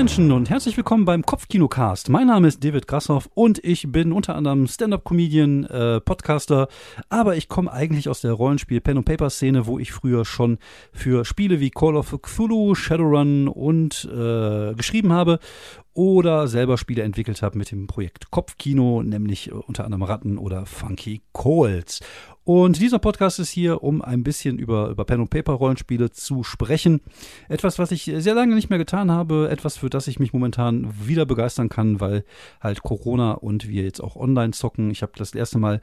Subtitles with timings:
[0.00, 2.08] Menschen und herzlich willkommen beim Kopfkinocast.
[2.08, 6.68] Mein Name ist David Grassoff und ich bin unter anderem Stand-up-Comedian, äh, Podcaster,
[7.10, 10.56] aber ich komme eigentlich aus der Rollenspiel Pen and Paper Szene, wo ich früher schon
[10.90, 15.38] für Spiele wie Call of Cthulhu, Shadowrun und äh, geschrieben habe
[15.92, 20.64] oder selber Spiele entwickelt habe mit dem Projekt Kopfkino, nämlich äh, unter anderem Ratten oder
[20.64, 22.00] Funky Coles.
[22.52, 26.42] Und dieser Podcast ist hier, um ein bisschen über, über Pen und Paper Rollenspiele zu
[26.42, 27.00] sprechen.
[27.48, 30.92] Etwas, was ich sehr lange nicht mehr getan habe, etwas, für das ich mich momentan
[31.00, 32.24] wieder begeistern kann, weil
[32.60, 34.90] halt Corona und wir jetzt auch online zocken.
[34.90, 35.80] Ich habe das erste Mal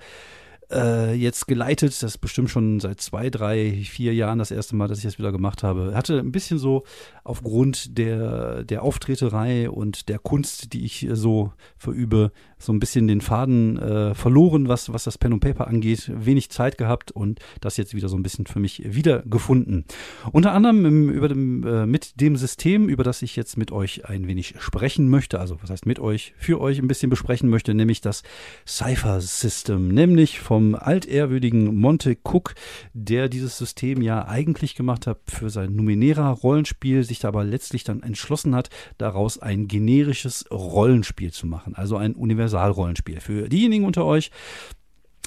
[0.72, 1.92] äh, jetzt geleitet.
[1.92, 5.18] Das ist bestimmt schon seit zwei, drei, vier Jahren das erste Mal, dass ich das
[5.18, 5.94] wieder gemacht habe.
[5.96, 6.84] Hatte ein bisschen so
[7.24, 13.22] aufgrund der, der Auftreterei und der Kunst, die ich so verübe, so ein bisschen den
[13.22, 16.12] Faden äh, verloren, was, was das Pen und Paper angeht.
[16.14, 19.86] Wenig Zeit gehabt und das jetzt wieder so ein bisschen für mich wiedergefunden.
[20.32, 24.06] Unter anderem im, über dem, äh, mit dem System, über das ich jetzt mit euch
[24.06, 27.74] ein wenig sprechen möchte, also was heißt mit euch, für euch ein bisschen besprechen möchte,
[27.74, 28.24] nämlich das
[28.66, 32.56] Cypher System, nämlich vom altehrwürdigen Monte Cook,
[32.94, 38.02] der dieses System ja eigentlich gemacht hat für sein Numenera Rollenspiel, sich aber letztlich dann
[38.02, 43.20] entschlossen hat, daraus ein generisches Rollenspiel zu machen, also ein Universal Universalrollenspiel.
[43.20, 44.32] Für diejenigen unter euch,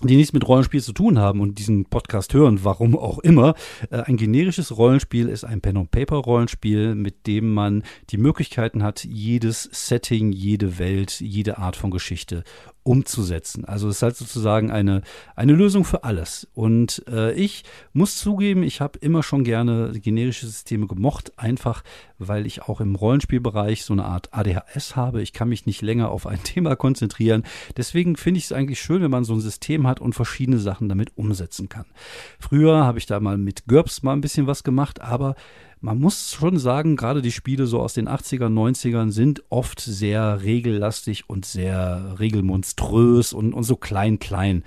[0.03, 3.55] die nichts mit Rollenspiel zu tun haben und diesen Podcast hören, warum auch immer.
[3.91, 10.33] Äh, ein generisches Rollenspiel ist ein Pen-and-Paper-Rollenspiel, mit dem man die Möglichkeiten hat, jedes Setting,
[10.33, 12.45] jede Welt, jede Art von Geschichte
[12.83, 13.65] umzusetzen.
[13.65, 15.03] Also es ist halt sozusagen eine,
[15.37, 16.49] eine Lösung für alles.
[16.55, 21.83] Und äh, ich muss zugeben, ich habe immer schon gerne generische Systeme gemocht, einfach
[22.19, 25.23] weil ich auch im Rollenspielbereich so eine Art ADHS habe.
[25.23, 27.45] Ich kann mich nicht länger auf ein Thema konzentrieren.
[27.77, 30.89] Deswegen finde ich es eigentlich schön, wenn man so ein System hat und verschiedene Sachen
[30.89, 31.87] damit umsetzen kann.
[32.39, 35.35] Früher habe ich da mal mit GURPS mal ein bisschen was gemacht, aber
[35.83, 40.43] man muss schon sagen, gerade die Spiele so aus den 80ern, 90ern sind oft sehr
[40.43, 42.17] regellastig und sehr
[42.71, 44.65] regelmonströs und, und so klein, klein.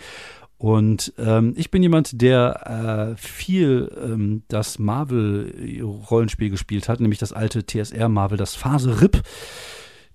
[0.58, 7.34] Und ähm, ich bin jemand, der äh, viel ähm, das Marvel-Rollenspiel gespielt hat, nämlich das
[7.34, 9.24] alte TSR-Marvel, das Phase RIP.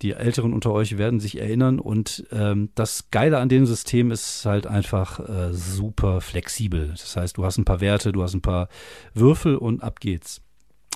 [0.00, 1.80] Die Älteren unter euch werden sich erinnern.
[1.80, 6.88] Und ähm, das Geile an dem System ist halt einfach äh, super flexibel.
[6.92, 8.68] Das heißt, du hast ein paar Werte, du hast ein paar
[9.12, 10.40] Würfel und ab geht's.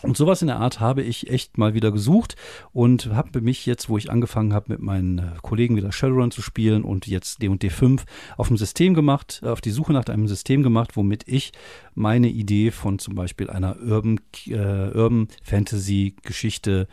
[0.02, 2.36] Und sowas in der Art habe ich echt mal wieder gesucht
[2.72, 6.42] und habe mich jetzt, wo ich angefangen habe, mit meinen äh, Kollegen wieder Shadowrun zu
[6.42, 8.04] spielen und jetzt D&D 5
[8.36, 11.52] auf dem System gemacht, auf die Suche nach einem System gemacht, womit ich
[11.94, 16.88] meine Idee von zum Beispiel einer Urban, äh, Urban Fantasy Geschichte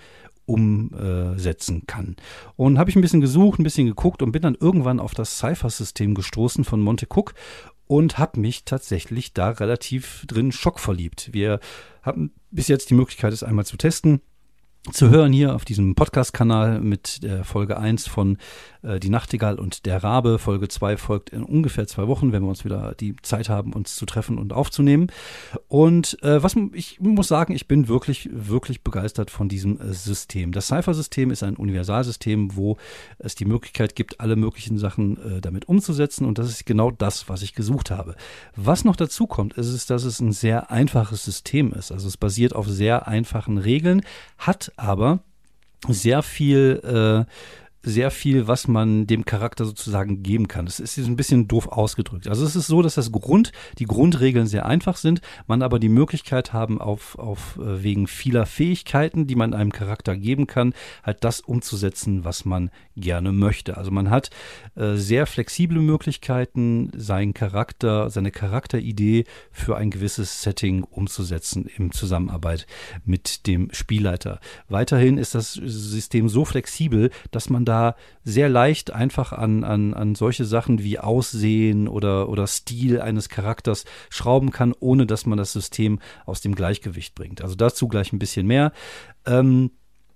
[0.50, 2.16] umsetzen kann.
[2.56, 5.38] Und habe ich ein bisschen gesucht, ein bisschen geguckt und bin dann irgendwann auf das
[5.38, 7.36] Cypher-System gestoßen von Monte Cook
[7.90, 11.34] und habe mich tatsächlich da relativ drin schockverliebt.
[11.34, 11.60] Wir
[12.04, 14.22] hatten bis jetzt die Möglichkeit, es einmal zu testen
[14.92, 18.38] zu hören hier auf diesem Podcast-Kanal mit der Folge 1 von
[18.82, 20.40] äh, Die Nachtigall und der Rabe.
[20.40, 23.96] Folge 2 folgt in ungefähr zwei Wochen, wenn wir uns wieder die Zeit haben, uns
[23.96, 25.08] zu treffen und aufzunehmen.
[25.68, 30.54] Und äh, was ich muss sagen, ich bin wirklich, wirklich begeistert von diesem äh, System.
[30.54, 32.78] Das Cypher-System ist ein Universalsystem, wo
[33.20, 36.26] es die Möglichkeit gibt, alle möglichen Sachen äh, damit umzusetzen.
[36.26, 38.16] Und das ist genau das, was ich gesucht habe.
[38.56, 41.92] Was noch dazu kommt, ist, dass es ein sehr einfaches System ist.
[41.92, 44.02] Also es basiert auf sehr einfachen Regeln,
[44.38, 45.20] hat aber
[45.88, 47.32] sehr viel äh,
[47.82, 50.66] sehr viel, was man dem Charakter sozusagen geben kann.
[50.66, 52.28] Das ist ein bisschen doof ausgedrückt.
[52.28, 55.90] Also es ist so, dass das Grund, die Grundregeln sehr einfach sind, man aber die
[55.90, 60.74] Möglichkeit haben, auf, auf äh, wegen vieler Fähigkeiten, die man einem Charakter geben kann,
[61.04, 63.78] halt das umzusetzen, was man gerne möchte.
[63.78, 64.30] Also man hat
[64.76, 72.68] äh, sehr flexible Möglichkeiten, seinen Charakter, seine Charakteridee für ein gewisses Setting umzusetzen im Zusammenarbeit
[73.06, 74.42] mit dem Spielleiter.
[74.68, 80.16] Weiterhin ist das System so flexibel, dass man da sehr leicht einfach an, an, an
[80.16, 85.54] solche Sachen wie Aussehen oder, oder Stil eines Charakters schrauben kann, ohne dass man das
[85.54, 87.42] System aus dem Gleichgewicht bringt.
[87.42, 88.74] Also dazu gleich ein bisschen mehr.
[89.26, 89.72] Ähm,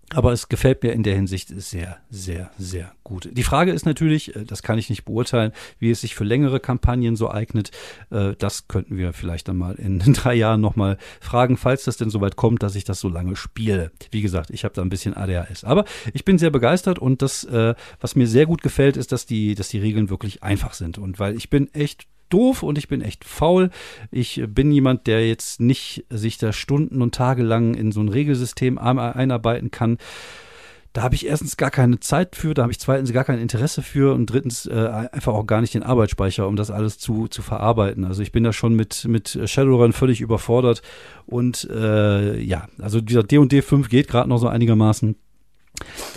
[0.09, 3.29] aber es gefällt mir in der Hinsicht sehr, sehr, sehr gut.
[3.31, 6.59] Die Frage ist natürlich, äh, das kann ich nicht beurteilen, wie es sich für längere
[6.59, 7.71] Kampagnen so eignet.
[8.09, 12.09] Äh, das könnten wir vielleicht dann mal in drei Jahren nochmal fragen, falls das denn
[12.09, 13.91] soweit kommt, dass ich das so lange spiele.
[14.11, 15.63] Wie gesagt, ich habe da ein bisschen ADHS.
[15.63, 19.25] Aber ich bin sehr begeistert und das, äh, was mir sehr gut gefällt, ist, dass
[19.25, 20.97] die, dass die Regeln wirklich einfach sind.
[20.97, 23.69] Und weil ich bin echt doof und ich bin echt faul.
[24.09, 28.09] Ich bin jemand, der jetzt nicht sich da Stunden und Tage lang in so ein
[28.09, 29.97] Regelsystem einarbeiten kann.
[30.93, 33.81] Da habe ich erstens gar keine Zeit für, da habe ich zweitens gar kein Interesse
[33.81, 37.41] für und drittens äh, einfach auch gar nicht den Arbeitsspeicher, um das alles zu, zu
[37.41, 38.05] verarbeiten.
[38.05, 40.83] Also ich bin da schon mit, mit Shadowrun völlig überfordert
[41.25, 45.15] und äh, ja, also dieser D&D 5 geht gerade noch so einigermaßen.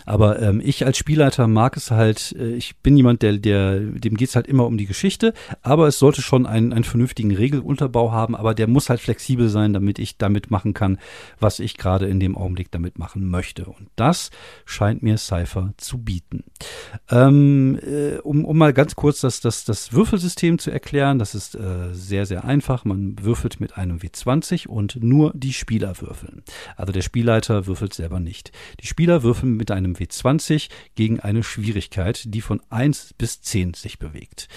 [0.04, 4.16] Aber ähm, ich als Spielleiter mag es halt, äh, ich bin jemand, der, der, dem
[4.16, 8.12] geht es halt immer um die Geschichte, aber es sollte schon einen, einen vernünftigen Regelunterbau
[8.12, 10.98] haben, aber der muss halt flexibel sein, damit ich damit machen kann,
[11.40, 13.64] was ich gerade in dem Augenblick damit machen möchte.
[13.64, 14.30] Und das
[14.64, 16.44] scheint mir Cypher zu bieten.
[17.10, 21.54] Ähm, äh, um, um mal ganz kurz das, das, das Würfelsystem zu erklären, das ist
[21.54, 22.84] äh, sehr, sehr einfach.
[22.84, 26.42] Man würfelt mit einem W20 und nur die Spieler würfeln.
[26.76, 28.52] Also der Spielleiter würfelt selber nicht.
[28.80, 33.98] Die Spieler würfeln mit einem W20 gegen eine Schwierigkeit, die von 1 bis 10 sich
[33.98, 34.48] bewegt.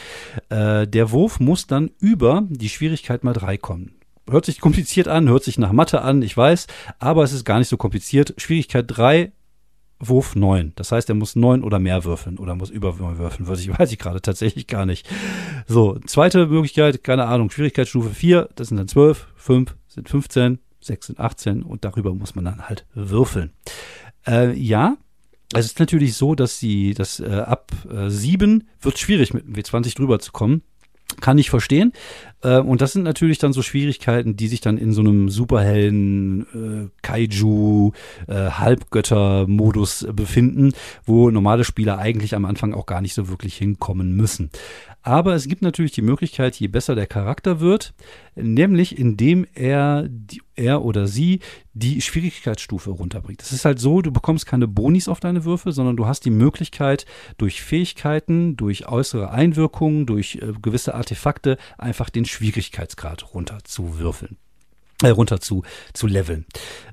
[0.49, 3.95] Äh, der Wurf muss dann über die Schwierigkeit mal 3 kommen.
[4.29, 6.67] Hört sich kompliziert an, hört sich nach Mathe an, ich weiß,
[6.99, 8.35] aber es ist gar nicht so kompliziert.
[8.37, 9.31] Schwierigkeit 3
[9.99, 10.73] Wurf 9.
[10.75, 13.47] Das heißt, er muss 9 oder mehr würfeln oder muss über 9 würfeln.
[13.47, 15.09] Weiß ich, weiß ich gerade tatsächlich gar nicht.
[15.67, 21.07] So, zweite Möglichkeit, keine Ahnung, Schwierigkeitsstufe 4, das sind dann 12, 5 sind 15, 6
[21.07, 23.51] sind 18 und darüber muss man dann halt würfeln.
[24.27, 24.97] Äh, ja,
[25.53, 29.53] es ist natürlich so, dass sie, dass äh, ab äh, 7 wird schwierig mit dem
[29.55, 30.61] W20 drüber zu kommen.
[31.21, 31.91] Kann ich verstehen.
[32.43, 36.45] Äh, und das sind natürlich dann so Schwierigkeiten, die sich dann in so einem superhellen
[36.53, 37.93] äh, Kaiju
[38.27, 40.73] äh, Halbgötter-Modus befinden,
[41.05, 44.51] wo normale Spieler eigentlich am Anfang auch gar nicht so wirklich hinkommen müssen.
[45.01, 47.93] Aber es gibt natürlich die Möglichkeit, je besser der Charakter wird,
[48.35, 50.09] nämlich indem er,
[50.55, 51.39] er oder sie
[51.73, 53.41] die Schwierigkeitsstufe runterbringt.
[53.41, 56.31] Es ist halt so, du bekommst keine Bonis auf deine Würfel, sondern du hast die
[56.31, 57.05] Möglichkeit,
[57.37, 64.37] durch Fähigkeiten, durch äußere Einwirkungen, durch äh, gewisse Artefakte einfach den Schwierigkeitsgrad runter zu würfeln
[64.37, 64.48] äh,
[65.07, 65.63] runter zu,
[65.93, 66.45] zu leveln.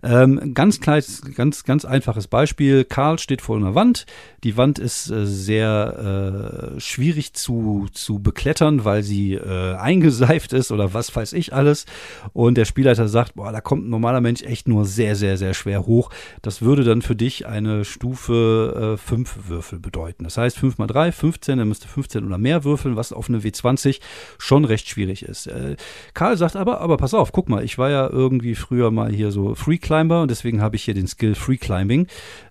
[0.02, 2.84] Ähm, ganz kleines, ganz, ganz einfaches Beispiel.
[2.84, 4.06] Karl steht vor einer Wand.
[4.44, 10.70] Die Wand ist äh, sehr äh, schwierig zu, zu beklettern, weil sie äh, eingeseift ist
[10.70, 11.86] oder was weiß ich alles.
[12.32, 15.54] Und der Spielleiter sagt, boah, da kommt ein normaler Mensch echt nur sehr, sehr, sehr
[15.54, 16.10] schwer hoch.
[16.42, 20.24] Das würde dann für dich eine Stufe 5 äh, Würfel bedeuten.
[20.24, 23.40] Das heißt 5 mal 3, 15, dann müsste 15 oder mehr würfeln, was auf eine
[23.40, 24.00] W20
[24.38, 25.48] schon recht schwierig ist.
[25.48, 25.76] Äh,
[26.14, 29.10] Karl sagt aber, aber pass auf, guck mal, ich war ja ja irgendwie früher mal
[29.10, 32.06] hier so Free Climber und deswegen habe ich hier den Skill Free Climbing.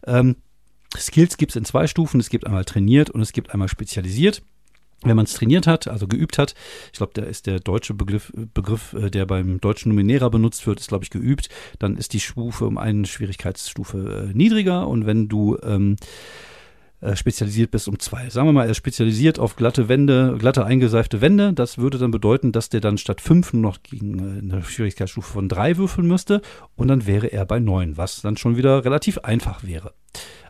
[0.06, 0.36] Ähm,
[0.97, 2.19] Skills gibt es in zwei Stufen.
[2.19, 4.42] Es gibt einmal trainiert und es gibt einmal spezialisiert.
[5.03, 6.56] Wenn man es trainiert hat, also geübt hat,
[6.92, 10.80] ich glaube, da ist der deutsche Begriff, Begriff, äh, der beim deutschen Numenera benutzt wird,
[10.80, 11.50] ist, glaube ich, geübt,
[11.80, 15.98] dann ist die Stufe um eine Schwierigkeitsstufe äh, niedriger und wenn du ähm,
[17.05, 18.29] äh, spezialisiert bist um zwei.
[18.29, 21.53] Sagen wir mal, er spezialisiert auf glatte Wände, glatte eingeseifte Wände.
[21.53, 25.33] Das würde dann bedeuten, dass der dann statt fünf nur noch gegen äh, eine Schwierigkeitsstufe
[25.33, 26.41] von drei würfeln müsste
[26.75, 29.93] und dann wäre er bei neun, was dann schon wieder relativ einfach wäre.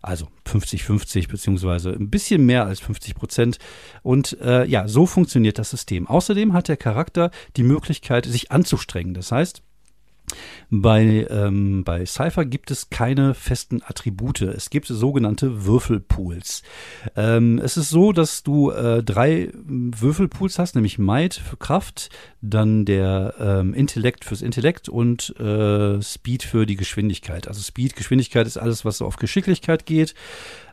[0.01, 3.57] Also 50-50 beziehungsweise ein bisschen mehr als 50 Prozent.
[4.03, 6.07] Und äh, ja, so funktioniert das System.
[6.07, 9.13] Außerdem hat der Charakter die Möglichkeit, sich anzustrengen.
[9.13, 9.63] Das heißt,
[10.69, 14.41] bei, ähm, bei Cypher gibt es keine festen Attribute.
[14.41, 16.63] Es gibt sogenannte Würfelpools.
[17.15, 22.09] Ähm, es ist so, dass du äh, drei Würfelpools hast, nämlich Might für Kraft,
[22.41, 27.47] dann der ähm, Intellekt fürs Intellekt und äh, Speed für die Geschwindigkeit.
[27.47, 30.15] Also Speed, Geschwindigkeit ist alles, was so auf Geschicklichkeit geht.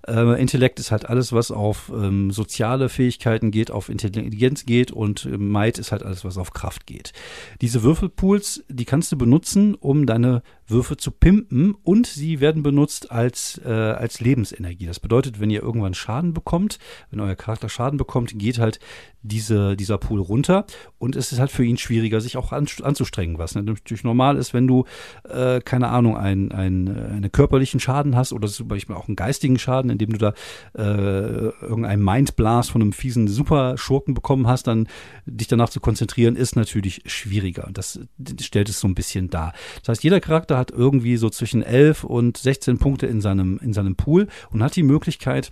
[0.07, 5.27] Äh, Intellekt ist halt alles, was auf ähm, soziale Fähigkeiten geht, auf Intelligenz geht und
[5.27, 7.13] äh, Might ist halt alles, was auf Kraft geht.
[7.61, 13.13] Diese Würfelpools, die kannst du benutzen, um deine Würfe zu pimpen und sie werden benutzt
[13.13, 14.87] als, äh, als Lebensenergie.
[14.87, 16.79] Das bedeutet, wenn ihr irgendwann Schaden bekommt,
[17.11, 18.81] wenn euer Charakter Schaden bekommt, geht halt
[19.23, 20.67] diese, dieser Pool runter
[20.99, 24.53] und es ist halt für ihn schwieriger, sich auch an, anzustrengen, was natürlich normal ist,
[24.53, 24.85] wenn du,
[25.29, 29.59] äh, keine Ahnung, einen, einen, einen körperlichen Schaden hast oder zum Beispiel auch einen geistigen
[29.59, 30.35] Schaden, indem du da
[30.77, 34.89] äh, irgendeinen Mindblast von einem fiesen Superschurken bekommen hast, dann
[35.27, 37.69] dich danach zu konzentrieren, ist natürlich schwieriger.
[37.73, 38.01] Das
[38.41, 39.53] stellt es so ein bisschen dar.
[39.81, 43.73] Das heißt, jeder Charakter hat irgendwie so zwischen 11 und 16 Punkte in seinem, in
[43.73, 45.51] seinem Pool und hat die Möglichkeit,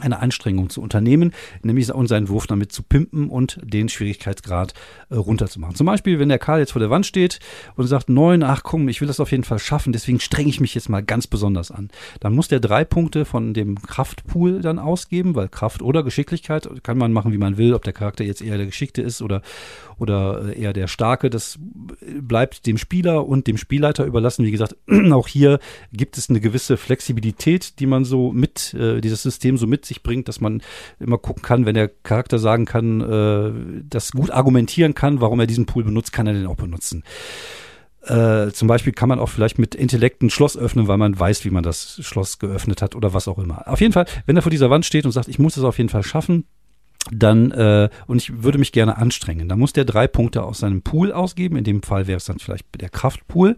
[0.00, 4.74] eine Anstrengung zu unternehmen, nämlich seinen Wurf damit zu pimpen und den Schwierigkeitsgrad
[5.08, 5.74] äh, runterzumachen.
[5.74, 7.38] Zum Beispiel, wenn der Karl jetzt vor der Wand steht
[7.76, 10.60] und sagt, neun, ach komm, ich will das auf jeden Fall schaffen, deswegen strenge ich
[10.60, 11.88] mich jetzt mal ganz besonders an.
[12.20, 16.98] Dann muss der drei Punkte von dem Kraftpool dann ausgeben, weil Kraft oder Geschicklichkeit kann
[16.98, 19.40] man machen, wie man will, ob der Charakter jetzt eher der Geschickte ist oder,
[19.98, 21.58] oder äh, eher der Starke, das
[22.20, 24.44] bleibt dem Spieler und dem Spielleiter überlassen.
[24.44, 24.76] Wie gesagt,
[25.12, 25.58] auch hier
[25.92, 30.02] gibt es eine gewisse Flexibilität, die man so mit, äh, dieses System so mit sich
[30.02, 30.62] bringt, dass man
[31.00, 35.46] immer gucken kann, wenn der Charakter sagen kann, äh, das gut argumentieren kann, warum er
[35.46, 37.02] diesen Pool benutzt, kann er den auch benutzen.
[38.06, 41.44] Äh, zum Beispiel kann man auch vielleicht mit Intellekt ein Schloss öffnen, weil man weiß,
[41.44, 43.66] wie man das Schloss geöffnet hat oder was auch immer.
[43.66, 45.78] Auf jeden Fall, wenn er vor dieser Wand steht und sagt, ich muss es auf
[45.78, 46.44] jeden Fall schaffen,
[47.12, 49.48] dann äh, und ich würde mich gerne anstrengen.
[49.48, 51.56] Da muss der drei Punkte aus seinem Pool ausgeben.
[51.56, 53.56] In dem Fall wäre es dann vielleicht der Kraftpool.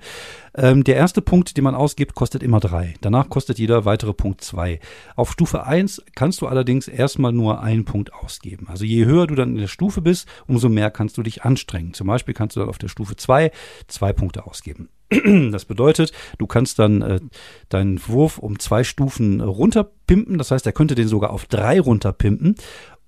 [0.54, 2.94] Ähm, der erste Punkt, den man ausgibt, kostet immer drei.
[3.00, 4.80] Danach kostet jeder weitere Punkt zwei.
[5.16, 8.66] Auf Stufe eins kannst du allerdings erstmal nur einen Punkt ausgeben.
[8.68, 11.94] Also je höher du dann in der Stufe bist, umso mehr kannst du dich anstrengen.
[11.94, 13.50] Zum Beispiel kannst du dann auf der Stufe zwei
[13.86, 14.88] zwei Punkte ausgeben.
[15.50, 17.20] Das bedeutet, du kannst dann äh,
[17.68, 20.38] deinen Wurf um zwei Stufen runterpimpen.
[20.38, 22.56] Das heißt, er könnte den sogar auf drei runterpimpen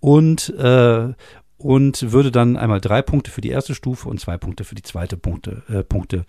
[0.00, 1.12] und, äh,
[1.58, 4.82] und würde dann einmal drei Punkte für die erste Stufe und zwei Punkte für die
[4.82, 6.24] zweite Punkte, äh, Punkte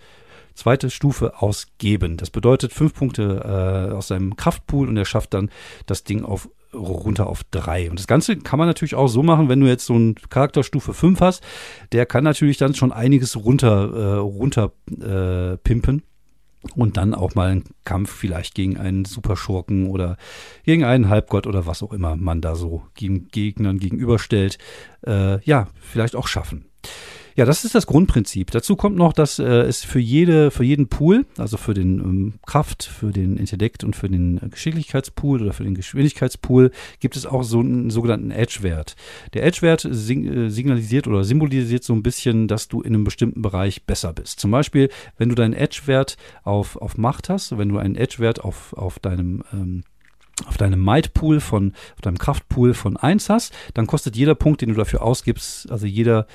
[0.54, 2.18] zweite Stufe ausgeben.
[2.18, 5.50] Das bedeutet fünf Punkte äh, aus seinem Kraftpool und er schafft dann
[5.86, 7.90] das Ding auf runter auf drei.
[7.90, 10.94] Und das Ganze kann man natürlich auch so machen, wenn du jetzt so einen Charakterstufe
[10.94, 11.42] 5 hast,
[11.92, 16.02] der kann natürlich dann schon einiges runter, äh, runter äh, pimpen
[16.74, 20.16] und dann auch mal einen Kampf vielleicht gegen einen Superschurken oder
[20.64, 24.58] gegen einen Halbgott oder was auch immer man da so gegen Gegnern gegenüberstellt,
[25.06, 26.66] äh, ja, vielleicht auch schaffen.
[27.34, 28.50] Ja, das ist das Grundprinzip.
[28.50, 32.34] Dazu kommt noch, dass äh, es für jede, für jeden Pool, also für den ähm,
[32.46, 36.70] Kraft, für den Intellekt und für den Geschicklichkeitspool oder für den Geschwindigkeitspool,
[37.00, 38.96] gibt es auch so einen sogenannten Edge-Wert.
[39.32, 43.84] Der Edge-Wert äh, signalisiert oder symbolisiert so ein bisschen, dass du in einem bestimmten Bereich
[43.84, 44.40] besser bist.
[44.40, 48.74] Zum Beispiel, wenn du deinen Edge-Wert auf, auf Macht hast, wenn du einen Edge-Wert auf,
[48.74, 49.82] auf deinem ähm,
[50.46, 54.70] auf deinem Might-Pool von, auf deinem Kraftpool von 1 hast, dann kostet jeder Punkt, den
[54.70, 56.26] du dafür ausgibst, also jeder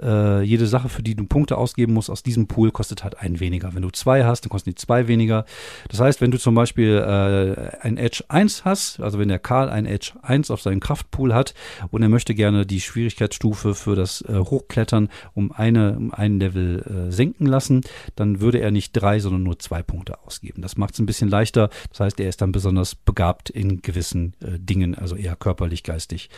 [0.00, 3.40] äh, jede Sache, für die du Punkte ausgeben musst, aus diesem Pool kostet halt einen
[3.40, 3.74] weniger.
[3.74, 5.44] Wenn du zwei hast, dann kosten die zwei weniger.
[5.88, 9.68] Das heißt, wenn du zum Beispiel äh, ein Edge 1 hast, also wenn der Karl
[9.68, 11.54] ein Edge 1 auf seinem Kraftpool hat
[11.90, 17.08] und er möchte gerne die Schwierigkeitsstufe für das äh, Hochklettern um, eine, um einen Level
[17.08, 17.82] äh, senken lassen,
[18.16, 20.62] dann würde er nicht drei, sondern nur zwei Punkte ausgeben.
[20.62, 21.70] Das macht es ein bisschen leichter.
[21.90, 26.30] Das heißt, er ist dann besonders begabt in gewissen äh, Dingen, also eher körperlich, geistig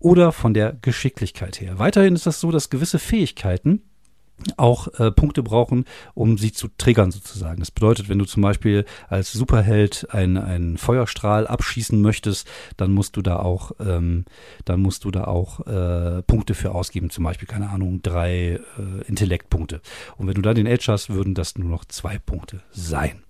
[0.00, 1.78] oder von der Geschicklichkeit her.
[1.78, 3.82] Weiterhin ist das so, dass gewisse Fähigkeiten
[4.56, 7.60] auch äh, Punkte brauchen, um sie zu triggern sozusagen.
[7.60, 13.22] Das bedeutet, wenn du zum Beispiel als Superheld einen, Feuerstrahl abschießen möchtest, dann musst du
[13.22, 14.24] da auch, ähm,
[14.64, 19.06] dann musst du da auch äh, Punkte für ausgeben, zum Beispiel, keine Ahnung, drei äh,
[19.06, 19.80] Intellektpunkte.
[20.16, 23.22] Und wenn du da den Edge hast, würden das nur noch zwei Punkte sein.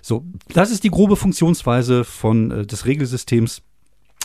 [0.00, 3.62] So, das ist die grobe Funktionsweise von äh, des Regelsystems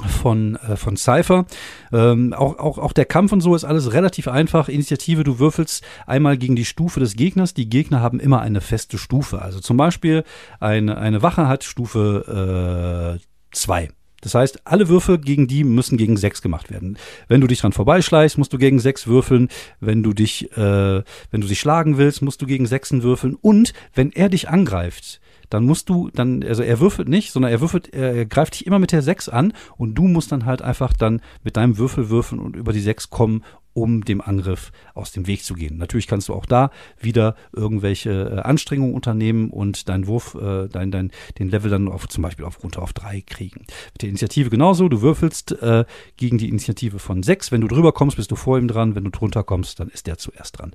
[0.05, 1.45] von, äh, von Cypher.
[1.91, 4.69] Ähm, auch, auch, auch der Kampf und so ist alles relativ einfach.
[4.69, 7.53] Initiative, du würfelst einmal gegen die Stufe des Gegners.
[7.53, 9.41] Die Gegner haben immer eine feste Stufe.
[9.41, 10.23] Also zum Beispiel
[10.59, 13.19] eine, eine Wache hat Stufe
[13.51, 13.83] 2.
[13.83, 13.89] Äh,
[14.21, 16.97] das heißt, alle Würfe gegen die müssen gegen 6 gemacht werden.
[17.27, 19.47] Wenn du dich dran vorbeischleichst, musst du gegen 6 würfeln.
[19.79, 23.35] Wenn du dich, äh, wenn du dich schlagen willst, musst du gegen 6 würfeln.
[23.35, 27.61] Und wenn er dich angreift, dann musst du dann, also er würfelt nicht, sondern er
[27.61, 30.93] würfelt, er greift dich immer mit der 6 an und du musst dann halt einfach
[30.93, 33.43] dann mit deinem Würfel würfeln und über die 6 kommen,
[33.77, 35.77] um dem Angriff aus dem Weg zu gehen.
[35.77, 40.89] Natürlich kannst du auch da wieder irgendwelche äh, Anstrengungen unternehmen und deinen Wurf, äh, dein,
[40.89, 43.67] dein, den Level dann auf, zum Beispiel auf runter auf 3 kriegen.
[43.93, 45.85] Mit der Initiative genauso, du würfelst äh,
[46.17, 47.51] gegen die Initiative von 6.
[47.51, 48.95] Wenn du drüber kommst, bist du vor ihm dran.
[48.95, 50.73] Wenn du drunter kommst, dann ist der zuerst dran.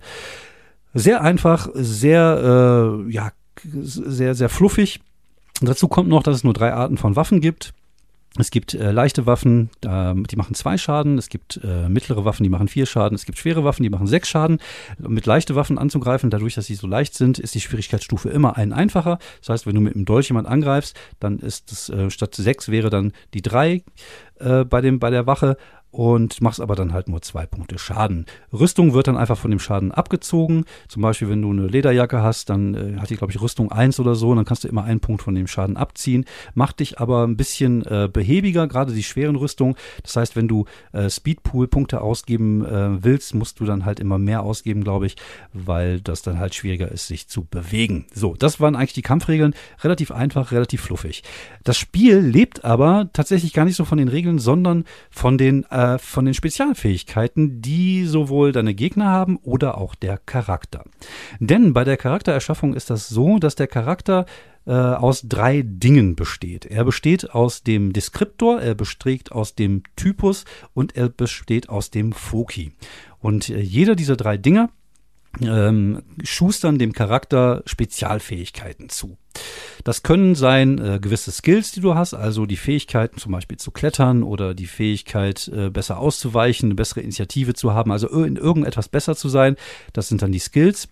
[0.95, 3.33] Sehr einfach, sehr äh, ja,
[3.63, 5.01] sehr, sehr fluffig.
[5.61, 7.73] dazu kommt noch, dass es nur drei Arten von Waffen gibt.
[8.39, 11.19] Es gibt äh, leichte Waffen, äh, die machen zwei Schaden.
[11.19, 13.15] Es gibt äh, mittlere Waffen, die machen vier Schaden.
[13.15, 14.59] Es gibt schwere Waffen, die machen sechs Schaden.
[14.99, 18.73] Mit leichte Waffen anzugreifen, dadurch, dass sie so leicht sind, ist die Schwierigkeitsstufe immer ein
[18.73, 19.19] einfacher.
[19.41, 22.71] Das heißt, wenn du mit einem Dolch jemand angreifst, dann ist es äh, statt sechs
[22.71, 23.83] wäre dann die drei
[24.41, 25.59] äh, bei, dem, bei der Wache
[25.93, 28.27] und machst aber dann halt nur zwei Punkte Schaden.
[28.53, 30.65] Rüstung wird dann einfach von dem Schaden abgezogen.
[30.89, 34.01] Zum Beispiel, wenn du eine Lederjacke hast, dann äh, hat die, glaube ich, Rüstung 1
[34.01, 36.25] oder so, und dann kannst du immer einen Punkt von dem Schaden abziehen.
[36.55, 39.77] Macht dich aber ein bisschen äh, behäbiger, gerade die schweren Rüstungen.
[40.03, 44.43] Das heißt, wenn du äh, Speedpool-Punkte ausgeben äh, willst, musst du dann halt immer mehr
[44.43, 45.17] ausgeben, glaube ich,
[45.53, 48.07] weil das dann halt schwieriger ist, sich zu bewegen.
[48.15, 49.55] So, das waren eigentlich die Kampfregeln.
[49.85, 51.23] Relativ einfach, relativ fluffig.
[51.65, 55.82] Das Spiel lebt aber tatsächlich gar nicht so von den Regeln, sondern von den äh,
[55.83, 60.85] äh, von den Spezialfähigkeiten, die sowohl deine Gegner haben oder auch der Charakter.
[61.41, 64.27] Denn bei der Charaktererschaffung ist das so, dass der Charakter
[64.65, 66.67] äh, aus drei Dingen besteht.
[66.67, 72.13] Er besteht aus dem Deskriptor, er besteht aus dem Typus und er besteht aus dem
[72.13, 72.73] Foki.
[73.19, 74.69] Und äh, jeder dieser drei Dinge
[75.41, 79.17] ähm, schustern dem Charakter Spezialfähigkeiten zu.
[79.85, 83.71] Das können sein äh, gewisse Skills, die du hast, also die Fähigkeiten zum Beispiel zu
[83.71, 88.89] klettern oder die Fähigkeit äh, besser auszuweichen, eine bessere Initiative zu haben, also in irgendetwas
[88.89, 89.57] besser zu sein.
[89.93, 90.89] Das sind dann die Skills.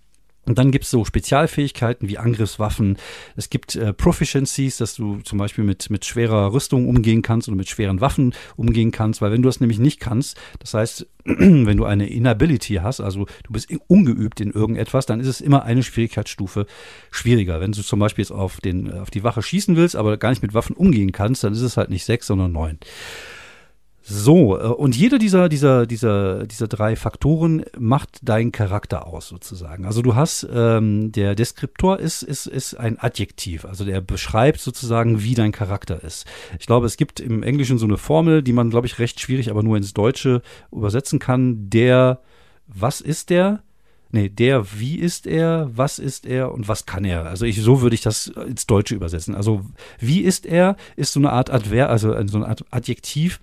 [0.47, 2.97] Und dann gibt's so Spezialfähigkeiten wie Angriffswaffen.
[3.37, 7.57] Es gibt äh, Proficiencies, dass du zum Beispiel mit, mit schwerer Rüstung umgehen kannst oder
[7.57, 11.77] mit schweren Waffen umgehen kannst, weil wenn du das nämlich nicht kannst, das heißt, wenn
[11.77, 15.83] du eine Inability hast, also du bist ungeübt in irgendetwas, dann ist es immer eine
[15.83, 16.67] Schwierigkeitsstufe
[17.11, 17.61] schwieriger.
[17.61, 20.43] Wenn du zum Beispiel jetzt auf, den, auf die Wache schießen willst, aber gar nicht
[20.43, 22.79] mit Waffen umgehen kannst, dann ist es halt nicht sechs, sondern neun.
[24.03, 29.85] So, äh, und jeder dieser, dieser, dieser, dieser drei Faktoren macht deinen Charakter aus, sozusagen.
[29.85, 35.23] Also du hast, ähm, der Deskriptor ist, ist, ist ein Adjektiv, also der beschreibt sozusagen,
[35.23, 36.27] wie dein Charakter ist.
[36.59, 39.51] Ich glaube, es gibt im Englischen so eine Formel, die man, glaube ich, recht schwierig,
[39.51, 40.43] aber nur ins Deutsche
[40.73, 41.69] übersetzen kann.
[41.69, 42.21] Der,
[42.67, 43.63] was ist der?
[44.13, 47.27] Nee, der, wie ist er, was ist er und was kann er?
[47.27, 49.37] Also ich, so würde ich das ins Deutsche übersetzen.
[49.37, 49.65] Also
[50.01, 53.39] wie ist er, ist so eine Art Adver, also so eine Art Adjektiv,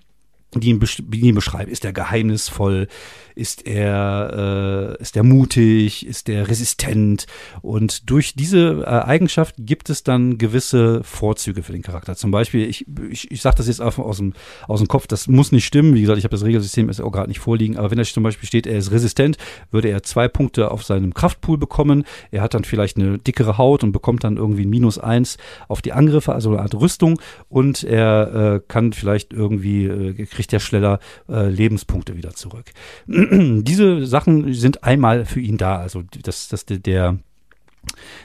[0.54, 1.70] die ihn, die ihn beschreiben.
[1.70, 2.88] Ist er geheimnisvoll?
[3.34, 6.06] Ist er, äh, ist er mutig?
[6.06, 7.26] Ist er resistent?
[7.62, 12.16] Und durch diese äh, Eigenschaft gibt es dann gewisse Vorzüge für den Charakter.
[12.16, 14.32] Zum Beispiel, ich, ich, ich sage das jetzt einfach aus dem,
[14.66, 15.94] aus dem Kopf, das muss nicht stimmen.
[15.94, 17.76] Wie gesagt, ich habe das Regelsystem ist auch gerade nicht vorliegen.
[17.76, 19.36] Aber wenn da zum Beispiel steht, er ist resistent,
[19.70, 22.04] würde er zwei Punkte auf seinem Kraftpool bekommen.
[22.30, 25.36] Er hat dann vielleicht eine dickere Haut und bekommt dann irgendwie ein Minus eins
[25.68, 27.20] auf die Angriffe, also eine Art Rüstung.
[27.48, 32.66] Und er äh, kann vielleicht irgendwie äh, kriegt der schneller äh, Lebenspunkte wieder zurück.
[33.08, 35.78] Diese Sachen sind einmal für ihn da.
[35.78, 37.18] Also das, das der, der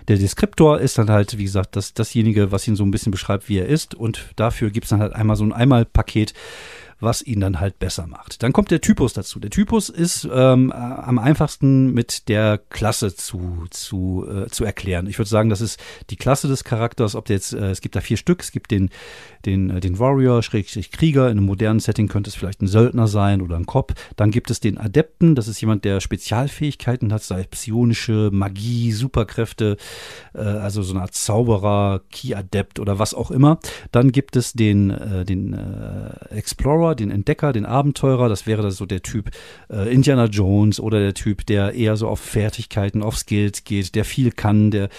[0.07, 3.49] der Deskriptor ist dann halt, wie gesagt, das, dasjenige, was ihn so ein bisschen beschreibt,
[3.49, 3.95] wie er ist.
[3.95, 6.33] Und dafür gibt es dann halt einmal so ein Einmalpaket,
[7.03, 8.43] was ihn dann halt besser macht.
[8.43, 9.39] Dann kommt der Typus dazu.
[9.39, 15.07] Der Typus ist ähm, am einfachsten mit der Klasse zu, zu, äh, zu erklären.
[15.07, 15.79] Ich würde sagen, das ist
[16.09, 18.71] die Klasse des Charakters, ob der jetzt, äh, es gibt da vier Stück, es gibt
[18.71, 18.89] den,
[19.45, 23.07] den, äh, den Warrior, Schrägstrich Krieger, in einem modernen Setting könnte es vielleicht ein Söldner
[23.07, 23.93] sein oder ein Cop.
[24.15, 29.77] Dann gibt es den Adepten, das ist jemand, der Spezialfähigkeiten hat, sei psionische Magie, Superkräfte,
[30.33, 33.59] äh, also so eine Art Zauberer, Key-Adept oder was auch immer.
[33.91, 36.35] Dann gibt es den, äh, den äh,
[36.95, 39.31] Den Entdecker, den Abenteurer, das wäre so der Typ
[39.69, 44.05] äh, Indiana Jones oder der Typ, der eher so auf Fertigkeiten, auf Skills geht, der
[44.05, 44.89] viel kann, der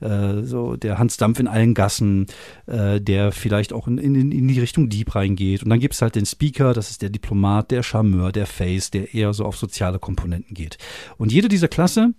[0.00, 2.26] äh, so der Hans Dampf in allen Gassen,
[2.66, 5.62] äh, der vielleicht auch in, in, in die Richtung Dieb reingeht.
[5.62, 8.90] Und dann gibt es halt den Speaker, das ist der Diplomat, der Charmeur, der Face,
[8.90, 10.78] der eher so auf soziale Komponenten geht.
[11.18, 12.14] Und jede dieser Klasse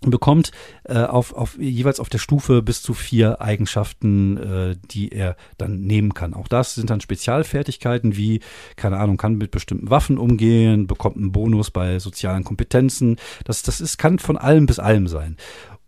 [0.00, 0.52] bekommt
[0.84, 5.80] äh, auf, auf jeweils auf der Stufe bis zu vier Eigenschaften, äh, die er dann
[5.80, 6.34] nehmen kann.
[6.34, 8.40] Auch das sind dann Spezialfertigkeiten wie,
[8.76, 13.16] keine Ahnung, kann mit bestimmten Waffen umgehen, bekommt einen Bonus bei sozialen Kompetenzen.
[13.44, 15.36] Das, das ist, kann von allem bis allem sein.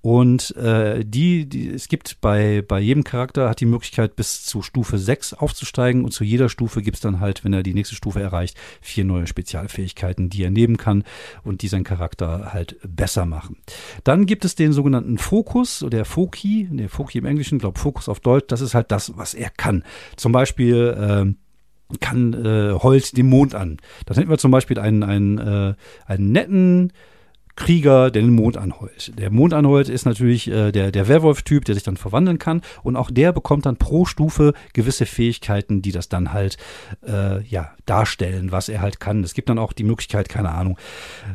[0.00, 4.62] Und äh, die, die, es gibt bei, bei jedem Charakter hat die Möglichkeit, bis zu
[4.62, 8.20] Stufe 6 aufzusteigen und zu jeder Stufe gibt's dann halt, wenn er die nächste Stufe
[8.20, 11.02] erreicht, vier neue Spezialfähigkeiten, die er nehmen kann
[11.42, 13.56] und die seinen Charakter halt besser machen.
[14.04, 18.20] Dann gibt es den sogenannten Fokus, der Foki, der Foki im Englischen, glaube Fokus auf
[18.20, 19.82] Deutsch, das ist halt das, was er kann.
[20.16, 23.78] Zum Beispiel äh, kann äh, Holt den Mond an.
[24.06, 25.74] Das nennt man zum Beispiel einen, einen, äh,
[26.06, 26.92] einen netten
[27.58, 29.12] Krieger, der den Mond anheult.
[29.18, 32.62] Der Mond anheult ist natürlich äh, der, der Werwolf-Typ, der sich dann verwandeln kann.
[32.84, 36.56] Und auch der bekommt dann pro Stufe gewisse Fähigkeiten, die das dann halt
[37.04, 39.24] äh, ja, darstellen, was er halt kann.
[39.24, 40.78] Es gibt dann auch die Möglichkeit, keine Ahnung.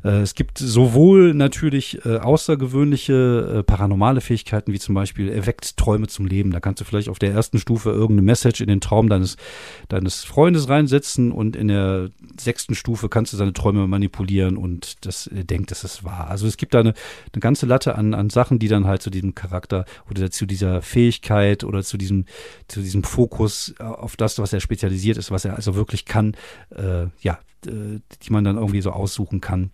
[0.06, 6.08] Äh, es gibt sowohl natürlich äh, außergewöhnliche äh, paranormale Fähigkeiten, wie zum Beispiel erweckt Träume
[6.08, 6.52] zum Leben.
[6.52, 9.36] Da kannst du vielleicht auf der ersten Stufe irgendeine Message in den Traum deines,
[9.90, 15.30] deines Freundes reinsetzen und in der sechsten Stufe kannst du seine Träume manipulieren und das
[15.34, 16.30] denkt, dass es wahr war.
[16.30, 16.94] Also es gibt da eine,
[17.34, 20.82] eine ganze Latte an, an Sachen, die dann halt zu diesem Charakter oder zu dieser
[20.82, 22.26] Fähigkeit oder zu diesem,
[22.68, 26.36] zu diesem Fokus auf das, was er spezialisiert ist, was er also wirklich kann,
[26.76, 29.72] äh, ja, äh, die man dann irgendwie so aussuchen kann.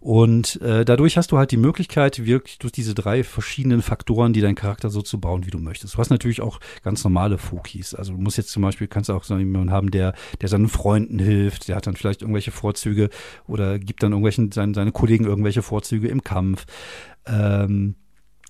[0.00, 4.40] Und äh, dadurch hast du halt die Möglichkeit, wirklich durch diese drei verschiedenen Faktoren, die
[4.40, 5.94] deinen Charakter so zu bauen, wie du möchtest.
[5.94, 7.94] Du hast natürlich auch ganz normale Fokis.
[7.94, 10.68] Also du musst jetzt zum Beispiel, kannst du auch so jemanden haben, der, der seinen
[10.68, 13.10] Freunden hilft, der hat dann vielleicht irgendwelche Vorzüge
[13.46, 16.64] oder gibt dann irgendwelchen, seinen, seine Kollegen irgendwelche Vorzüge im Kampf.
[17.26, 17.96] Ähm,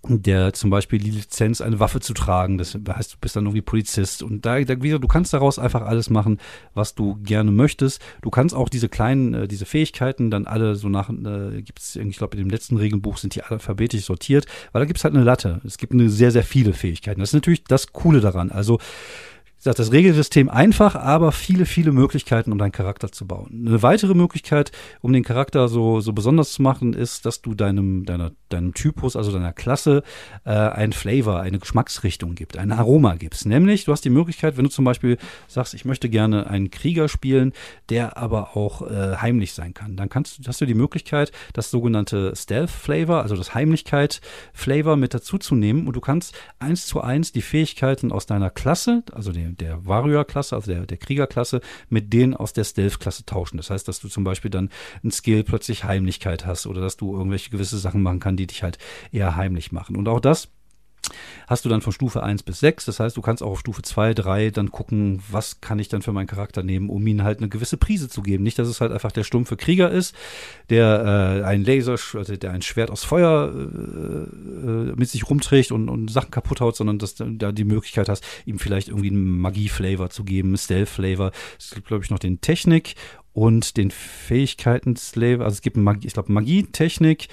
[0.09, 2.57] der zum Beispiel die Lizenz, eine Waffe zu tragen.
[2.57, 4.23] Das heißt, du bist dann irgendwie Polizist.
[4.23, 6.39] Und da, da wieder, du kannst daraus einfach alles machen,
[6.75, 8.01] was du gerne möchtest.
[8.23, 11.97] Du kannst auch diese kleinen, äh, diese Fähigkeiten dann alle so nach, äh, gibt es,
[11.97, 15.15] ich glaube, in dem letzten Regelbuch sind die alphabetisch sortiert, weil da gibt es halt
[15.15, 15.61] eine Latte.
[15.65, 17.21] Es gibt eine sehr, sehr viele Fähigkeiten.
[17.21, 18.51] Das ist natürlich das Coole daran.
[18.51, 18.79] Also
[19.61, 23.67] gesagt, das Regelsystem einfach, aber viele, viele Möglichkeiten, um deinen Charakter zu bauen.
[23.67, 28.07] Eine weitere Möglichkeit, um den Charakter so, so besonders zu machen, ist, dass du deinem,
[28.07, 30.03] deiner, deinem Typus, also deiner Klasse,
[30.45, 33.45] äh, ein Flavor, eine Geschmacksrichtung gibt, ein Aroma gibst.
[33.45, 37.09] Nämlich, du hast die Möglichkeit, wenn du zum Beispiel sagst, ich möchte gerne einen Krieger
[37.09, 37.53] spielen,
[37.91, 42.33] der aber auch äh, heimlich sein kann, dann kannst, hast du die Möglichkeit, das sogenannte
[42.35, 47.43] Stealth-Flavor, also das Heimlichkeit-Flavor mit dazu zu nehmen und du kannst eins zu eins die
[47.43, 52.53] Fähigkeiten aus deiner Klasse, also den der Warrior-Klasse, also der, der Krieger-Klasse, mit denen aus
[52.53, 53.57] der Stealth-Klasse tauschen.
[53.57, 54.71] Das heißt, dass du zum Beispiel dann
[55.03, 58.63] ein Skill plötzlich Heimlichkeit hast oder dass du irgendwelche gewisse Sachen machen kannst, die dich
[58.63, 58.79] halt
[59.13, 59.97] eher heimlich machen.
[59.97, 60.49] Und auch das
[61.47, 62.85] hast du dann von Stufe 1 bis 6.
[62.85, 66.03] Das heißt, du kannst auch auf Stufe 2, 3 dann gucken, was kann ich dann
[66.03, 68.45] für meinen Charakter nehmen, um ihm halt eine gewisse Prise zu geben.
[68.45, 70.15] Nicht, dass es halt einfach der stumpfe Krieger ist,
[70.69, 75.73] der äh, ein Laser, also der ein Schwert aus Feuer äh, äh, mit sich rumträgt
[75.73, 79.11] und, und Sachen kaputt haut, sondern dass du da die Möglichkeit hast, ihm vielleicht irgendwie
[79.11, 81.33] einen Magie-Flavor zu geben, Stealth-Flavor.
[81.59, 82.95] Es gibt, glaube ich, noch den Technik
[83.33, 85.45] und den Fähigkeiten-Flavor.
[85.45, 87.29] Also es gibt Magie, ich glaube, Magie, Technik,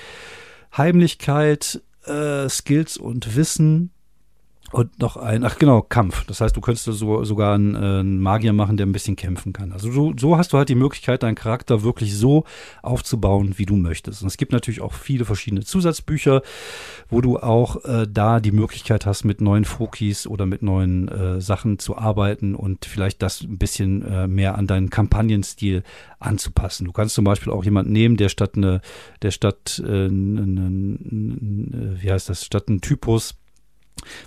[0.75, 3.91] Heimlichkeit, äh, Skills und Wissen
[4.73, 6.25] und noch ein, ach genau, Kampf.
[6.25, 9.71] Das heißt, du könntest so, sogar einen, äh, Magier machen, der ein bisschen kämpfen kann.
[9.71, 12.43] Also so, so hast du halt die Möglichkeit, deinen Charakter wirklich so
[12.81, 14.21] aufzubauen, wie du möchtest.
[14.21, 16.41] Und es gibt natürlich auch viele verschiedene Zusatzbücher,
[17.07, 21.39] wo du auch äh, da die Möglichkeit hast, mit neuen Fokis oder mit neuen äh,
[21.39, 25.83] Sachen zu arbeiten und vielleicht das ein bisschen äh, mehr an deinen Kampagnenstil
[26.19, 26.85] anzupassen.
[26.85, 28.81] Du kannst zum Beispiel auch jemanden nehmen, der statt eine,
[29.21, 33.35] der statt, äh, wie heißt das, statt einen Typus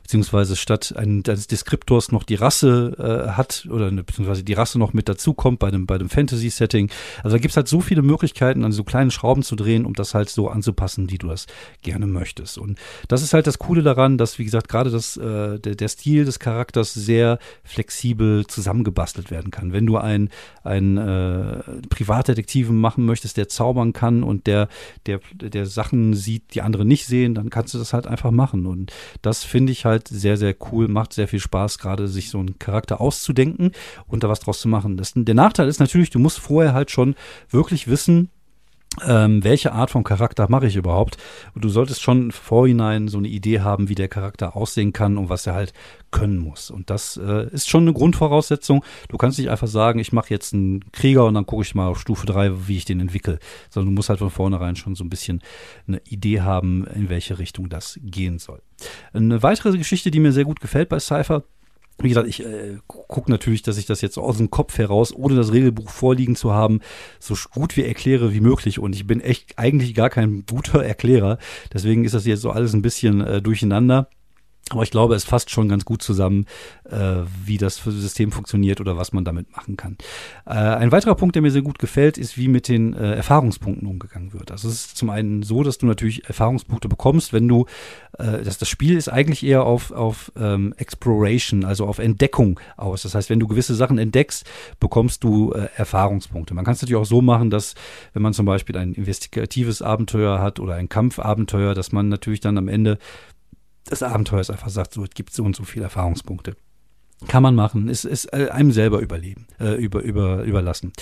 [0.02, 4.92] beziehungsweise statt eines Deskriptors noch die Rasse äh, hat oder ne, beziehungsweise die Rasse noch
[4.92, 6.90] mit dazukommt bei dem, bei dem Fantasy-Setting.
[7.22, 9.94] Also da gibt es halt so viele Möglichkeiten, an so kleinen Schrauben zu drehen, um
[9.94, 11.46] das halt so anzupassen, wie du das
[11.82, 12.58] gerne möchtest.
[12.58, 12.78] Und
[13.08, 16.38] das ist halt das Coole daran, dass, wie gesagt, gerade äh, der, der Stil des
[16.38, 19.72] Charakters sehr flexibel zusammengebastelt werden kann.
[19.72, 20.30] Wenn du einen
[20.64, 24.68] äh, Privatdetektiven machen möchtest, der zaubern kann und der,
[25.06, 28.66] der, der Sachen sieht, die andere nicht sehen, dann kannst du das halt einfach machen.
[28.66, 32.30] Und das finde finde ich halt sehr, sehr cool, macht sehr viel Spaß, gerade sich
[32.30, 33.72] so einen Charakter auszudenken
[34.06, 34.96] und da was draus zu machen.
[34.96, 37.14] Das, der Nachteil ist natürlich, du musst vorher halt schon
[37.50, 38.30] wirklich wissen,
[39.06, 41.16] ähm, welche Art von Charakter mache ich überhaupt?
[41.54, 45.28] Und du solltest schon vorhinein so eine Idee haben, wie der Charakter aussehen kann und
[45.28, 45.72] was er halt
[46.10, 46.70] können muss.
[46.70, 48.84] Und das äh, ist schon eine Grundvoraussetzung.
[49.08, 51.86] Du kannst nicht einfach sagen, ich mache jetzt einen Krieger und dann gucke ich mal
[51.86, 53.38] auf Stufe 3, wie ich den entwickle.
[53.70, 55.40] Sondern du musst halt von vornherein schon so ein bisschen
[55.86, 58.60] eine Idee haben, in welche Richtung das gehen soll.
[59.12, 61.44] Eine weitere Geschichte, die mir sehr gut gefällt bei Cypher,
[62.04, 65.34] wie gesagt, ich äh, gucke natürlich, dass ich das jetzt aus dem Kopf heraus, ohne
[65.34, 66.80] das Regelbuch vorliegen zu haben,
[67.18, 68.78] so gut wie erkläre wie möglich.
[68.78, 71.38] Und ich bin echt eigentlich gar kein guter Erklärer.
[71.72, 74.08] Deswegen ist das jetzt so alles ein bisschen äh, durcheinander.
[74.70, 76.46] Aber ich glaube, es fasst schon ganz gut zusammen,
[76.88, 79.96] äh, wie das System funktioniert oder was man damit machen kann.
[80.46, 83.88] Äh, ein weiterer Punkt, der mir sehr gut gefällt, ist, wie mit den äh, Erfahrungspunkten
[83.88, 84.52] umgegangen wird.
[84.52, 87.66] Also es ist zum einen so, dass du natürlich Erfahrungspunkte bekommst, wenn du,
[88.18, 93.02] äh, das, das Spiel ist eigentlich eher auf, auf ähm, Exploration, also auf Entdeckung aus.
[93.02, 96.54] Das heißt, wenn du gewisse Sachen entdeckst, bekommst du äh, Erfahrungspunkte.
[96.54, 97.74] Man kann es natürlich auch so machen, dass,
[98.12, 102.56] wenn man zum Beispiel ein investigatives Abenteuer hat oder ein Kampfabenteuer, dass man natürlich dann
[102.56, 102.98] am Ende
[103.88, 106.56] des Abenteuers einfach sagt, so, es gibt so und so viele Erfahrungspunkte.
[107.28, 110.92] Kann man machen, ist, ist äh, einem selber überleben, äh, über, über, überlassen.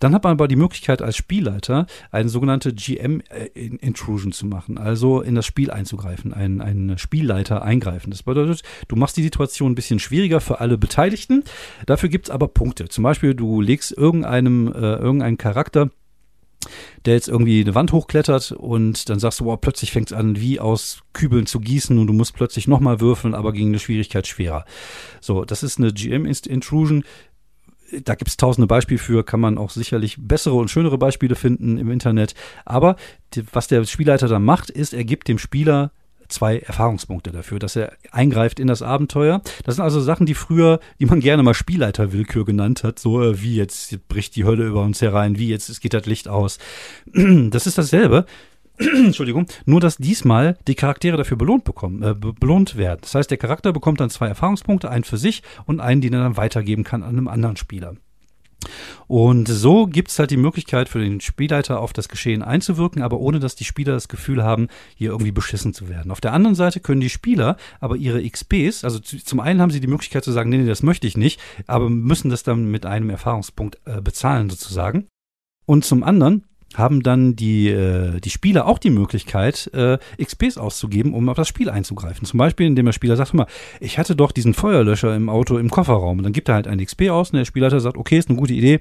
[0.00, 5.34] Dann hat man aber die Möglichkeit als Spielleiter eine sogenannte GM-Intrusion zu machen, also in
[5.34, 8.10] das Spiel einzugreifen, einen, einen Spielleiter eingreifen.
[8.10, 11.44] Das bedeutet, du machst die Situation ein bisschen schwieriger für alle Beteiligten,
[11.84, 12.88] dafür gibt es aber Punkte.
[12.88, 15.90] Zum Beispiel, du legst irgendeinem, äh, irgendeinen Charakter
[17.04, 20.40] der jetzt irgendwie eine Wand hochklettert und dann sagst du, wow, plötzlich fängt es an,
[20.40, 24.26] wie aus Kübeln zu gießen und du musst plötzlich nochmal würfeln, aber gegen eine Schwierigkeit
[24.26, 24.64] schwerer.
[25.20, 27.04] So, das ist eine GM-Intrusion.
[28.02, 31.78] Da gibt es tausende Beispiele für, kann man auch sicherlich bessere und schönere Beispiele finden
[31.78, 32.34] im Internet.
[32.64, 32.96] Aber
[33.34, 35.92] die, was der Spielleiter dann macht, ist, er gibt dem Spieler
[36.28, 39.42] zwei Erfahrungspunkte dafür, dass er eingreift in das Abenteuer.
[39.64, 43.42] Das sind also Sachen, die früher, die man gerne mal Spielleiterwillkür genannt hat, so äh,
[43.42, 46.58] wie jetzt bricht die Hölle über uns herein, wie jetzt es geht das Licht aus.
[47.50, 48.26] Das ist dasselbe.
[48.78, 53.00] Entschuldigung, nur dass diesmal die Charaktere dafür belohnt bekommen, äh, belohnt werden.
[53.02, 56.20] Das heißt, der Charakter bekommt dann zwei Erfahrungspunkte, einen für sich und einen, den er
[56.20, 57.96] dann weitergeben kann an einem anderen Spieler.
[59.08, 63.18] Und so gibt es halt die Möglichkeit für den Spielleiter auf das Geschehen einzuwirken, aber
[63.18, 66.10] ohne dass die Spieler das Gefühl haben, hier irgendwie beschissen zu werden.
[66.10, 69.80] Auf der anderen Seite können die Spieler aber ihre XPs, also zum einen haben sie
[69.80, 72.86] die Möglichkeit zu sagen, nee, nee, das möchte ich nicht, aber müssen das dann mit
[72.86, 75.06] einem Erfahrungspunkt äh, bezahlen sozusagen.
[75.66, 76.44] Und zum anderen
[76.76, 81.48] haben dann die, äh, die Spieler auch die Möglichkeit, äh, XPs auszugeben, um auf das
[81.48, 82.26] Spiel einzugreifen.
[82.26, 83.46] Zum Beispiel, indem der Spieler sagt, mal,
[83.80, 86.18] ich hatte doch diesen Feuerlöscher im Auto im Kofferraum.
[86.18, 88.38] Und dann gibt er halt ein XP aus und der Spielleiter sagt, okay, ist eine
[88.38, 88.80] gute Idee,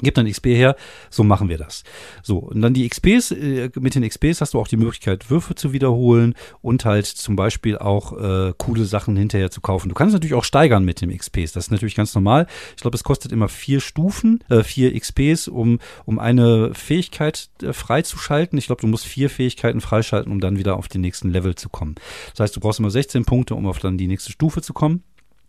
[0.00, 0.74] Gib dann XP her,
[1.10, 1.84] so machen wir das.
[2.22, 5.54] So, und dann die XPs, äh, mit den XPs hast du auch die Möglichkeit, Würfe
[5.54, 9.90] zu wiederholen und halt zum Beispiel auch äh, coole Sachen hinterher zu kaufen.
[9.90, 12.46] Du kannst natürlich auch steigern mit dem XPs, das ist natürlich ganz normal.
[12.74, 17.72] Ich glaube, es kostet immer vier Stufen, äh, vier XPs, um, um eine Fähigkeit äh,
[17.72, 18.58] freizuschalten.
[18.58, 21.68] Ich glaube, du musst vier Fähigkeiten freischalten, um dann wieder auf den nächsten Level zu
[21.68, 21.96] kommen.
[22.30, 25.02] Das heißt, du brauchst immer 16 Punkte, um auf dann die nächste Stufe zu kommen.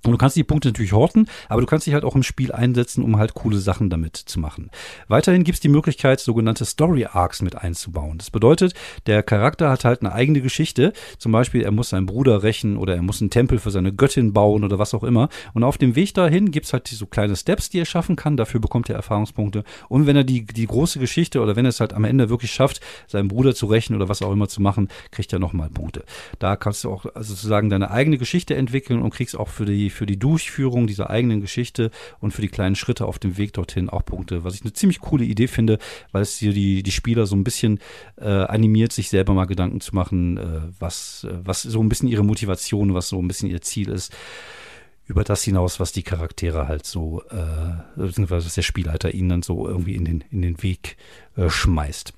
[0.05, 2.51] Und du kannst die Punkte natürlich horten, aber du kannst dich halt auch im Spiel
[2.51, 4.69] einsetzen, um halt coole Sachen damit zu machen.
[5.07, 8.17] Weiterhin gibt es die Möglichkeit, sogenannte Story Arcs mit einzubauen.
[8.17, 8.73] Das bedeutet,
[9.07, 10.91] der Charakter hat halt eine eigene Geschichte.
[11.17, 14.33] Zum Beispiel, er muss seinen Bruder rächen oder er muss einen Tempel für seine Göttin
[14.33, 15.29] bauen oder was auch immer.
[15.53, 18.35] Und auf dem Weg dahin gibt es halt so kleine Steps, die er schaffen kann.
[18.35, 19.63] Dafür bekommt er Erfahrungspunkte.
[19.87, 22.51] Und wenn er die, die große Geschichte oder wenn er es halt am Ende wirklich
[22.51, 26.03] schafft, seinen Bruder zu rächen oder was auch immer zu machen, kriegt er nochmal Punkte.
[26.39, 30.05] Da kannst du auch sozusagen deine eigene Geschichte entwickeln und kriegst auch für die für
[30.05, 34.05] die Durchführung dieser eigenen Geschichte und für die kleinen Schritte auf dem Weg dorthin auch
[34.05, 35.79] Punkte, was ich eine ziemlich coole Idee finde,
[36.11, 37.79] weil es hier die, die Spieler so ein bisschen
[38.17, 42.09] äh, animiert, sich selber mal Gedanken zu machen, äh, was, äh, was so ein bisschen
[42.09, 44.13] ihre Motivation, was so ein bisschen ihr Ziel ist
[45.05, 49.41] über das hinaus, was die Charaktere halt so, äh, beziehungsweise was der Spielleiter ihnen dann
[49.41, 50.97] so irgendwie in den, in den Weg
[51.35, 52.13] äh, schmeißt.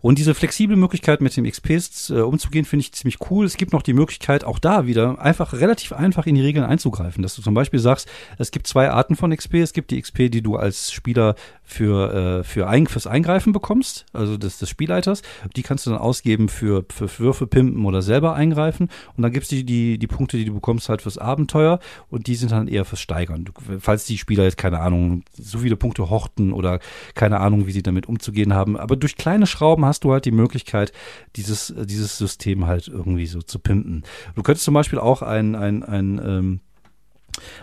[0.00, 3.44] Und diese flexible Möglichkeit mit dem XPs äh, umzugehen, finde ich ziemlich cool.
[3.46, 7.22] Es gibt noch die Möglichkeit, auch da wieder einfach relativ einfach in die Regeln einzugreifen.
[7.22, 8.08] Dass du zum Beispiel sagst,
[8.38, 9.54] es gibt zwei Arten von XP.
[9.54, 11.34] Es gibt die XP, die du als Spieler
[11.66, 15.22] für, äh, für ein, fürs Eingreifen bekommst, also des, des Spielleiters.
[15.56, 18.88] Die kannst du dann ausgeben für, für Würfe pimpen oder selber eingreifen.
[19.16, 22.28] Und dann gibt es die, die, die Punkte, die du bekommst halt fürs Abenteuer und
[22.28, 23.44] die sind dann eher fürs Steigern.
[23.44, 26.78] Du, falls die Spieler jetzt, keine Ahnung, so viele Punkte horten oder
[27.14, 28.76] keine Ahnung, wie sie damit umzugehen haben.
[28.76, 30.92] Aber durch kleine Schrauben hast du halt die Möglichkeit,
[31.36, 34.04] dieses, dieses System halt irgendwie so zu pimpen.
[34.34, 36.60] Du könntest zum Beispiel auch ein, ein, ein ähm,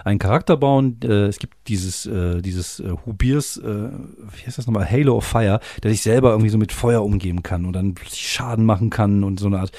[0.03, 0.99] einen Charakter bauen.
[1.03, 5.25] Äh, es gibt dieses, äh, dieses äh, Hubirs, äh, wie heißt das nochmal, Halo of
[5.25, 9.23] Fire, der sich selber irgendwie so mit Feuer umgeben kann und dann Schaden machen kann
[9.23, 9.71] und so eine Art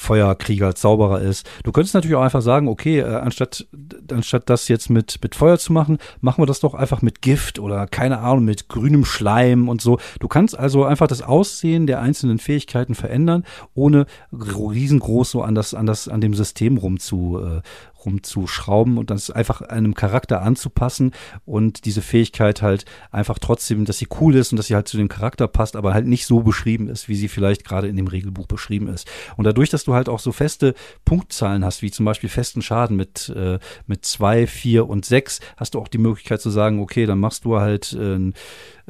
[0.00, 1.46] Feuerkrieger, Zauberer ist.
[1.62, 3.66] Du könntest natürlich auch einfach sagen, okay, äh, anstatt,
[4.10, 7.58] anstatt das jetzt mit, mit Feuer zu machen, machen wir das doch einfach mit Gift
[7.58, 9.98] oder keine Ahnung, mit grünem Schleim und so.
[10.18, 15.74] Du kannst also einfach das Aussehen der einzelnen Fähigkeiten verändern, ohne riesengroß so an das,
[15.74, 17.60] an das, an dem System rum zu, äh,
[18.04, 21.12] rumzuschrauben und das einfach einem Charakter anzupassen
[21.44, 24.96] und diese Fähigkeit halt einfach trotzdem, dass sie cool ist und dass sie halt zu
[24.96, 28.06] dem Charakter passt, aber halt nicht so beschrieben ist, wie sie vielleicht gerade in dem
[28.06, 29.08] Regelbuch beschrieben ist.
[29.36, 30.74] Und dadurch, dass du halt auch so feste
[31.04, 35.74] Punktzahlen hast, wie zum Beispiel festen Schaden mit, äh, mit zwei, vier und sechs, hast
[35.74, 38.32] du auch die Möglichkeit zu sagen, okay, dann machst du halt äh,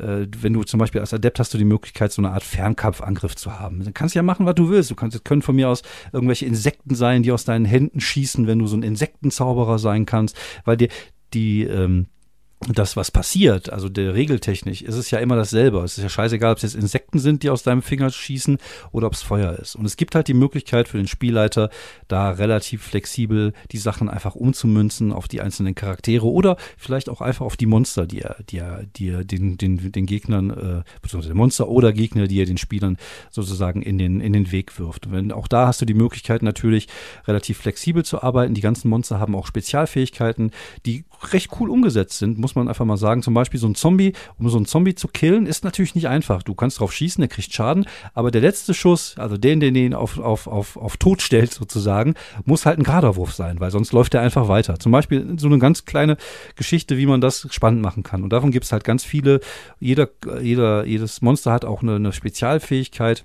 [0.01, 3.37] äh, wenn du zum Beispiel als Adept hast du die Möglichkeit, so eine Art Fernkampfangriff
[3.37, 3.85] zu haben.
[3.85, 4.91] Dann kannst du ja machen, was du willst.
[4.91, 5.83] Du kannst, es können von mir aus
[6.13, 10.37] irgendwelche Insekten sein, die aus deinen Händen schießen, wenn du so ein Insektenzauberer sein kannst,
[10.65, 10.89] weil dir
[11.35, 12.07] die, ähm,
[12.69, 15.79] das, was passiert, also der regeltechnisch, ist es ja immer dasselbe.
[15.79, 18.59] Es ist ja scheißegal, ob es jetzt Insekten sind, die aus deinem Finger schießen
[18.93, 19.77] oder ob es Feuer ist.
[19.77, 21.71] Und es gibt halt die Möglichkeit für den Spielleiter,
[22.07, 27.47] da relativ flexibel die Sachen einfach umzumünzen auf die einzelnen Charaktere oder vielleicht auch einfach
[27.47, 31.35] auf die Monster, die er, die er, die er den, den, den Gegnern, äh, beziehungsweise
[31.35, 32.99] Monster oder Gegner, die er den Spielern
[33.31, 35.07] sozusagen in den, in den Weg wirft.
[35.07, 36.89] Und wenn, auch da hast du die Möglichkeit natürlich
[37.27, 38.53] relativ flexibel zu arbeiten.
[38.53, 40.51] Die ganzen Monster haben auch Spezialfähigkeiten,
[40.85, 43.23] die recht cool umgesetzt sind, muss man einfach mal sagen.
[43.23, 46.43] Zum Beispiel so ein Zombie, um so einen Zombie zu killen, ist natürlich nicht einfach.
[46.43, 49.95] Du kannst drauf schießen, der kriegt Schaden, aber der letzte Schuss, also den, den ihn
[49.95, 54.15] auf, auf, auf, auf Tod stellt sozusagen, muss halt ein Geraderwurf sein, weil sonst läuft
[54.15, 54.79] er einfach weiter.
[54.79, 56.17] Zum Beispiel so eine ganz kleine
[56.57, 58.23] Geschichte, wie man das spannend machen kann.
[58.23, 59.41] Und davon gibt es halt ganz viele.
[59.79, 60.09] Jeder,
[60.41, 63.25] jeder, jedes Monster hat auch eine, eine Spezialfähigkeit.